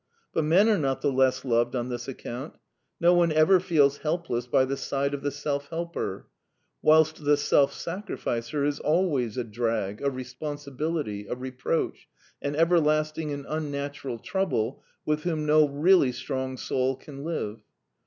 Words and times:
But 0.33 0.45
men 0.45 0.67
are 0.67 0.79
not 0.79 1.01
the 1.01 1.11
less 1.11 1.45
loved 1.45 1.75
on 1.75 1.89
this 1.89 2.07
account. 2.07 2.55
No 2.99 3.13
one 3.13 3.31
ever 3.31 3.59
feels 3.59 3.99
helpless 3.99 4.47
by 4.47 4.65
the 4.65 4.75
side 4.75 5.13
of 5.13 5.21
the 5.21 5.29
self 5.29 5.67
helper; 5.67 6.25
whilst 6.81 7.23
the 7.23 7.37
self 7.37 7.71
sacrificer 7.71 8.65
is 8.65 8.79
always 8.79 9.37
a 9.37 9.43
drag, 9.43 10.01
a 10.01 10.09
responsibility, 10.09 11.27
a 11.27 11.35
reproach, 11.35 12.07
an 12.41 12.55
everlasting 12.55 13.31
and 13.31 13.45
unnatural 13.47 14.17
trouble 14.17 14.81
with 15.05 15.21
whom 15.21 15.45
no 15.45 15.67
really 15.67 16.11
strong 16.13 16.57
soul 16.57 16.95
can 16.95 17.23
live. 17.23 17.61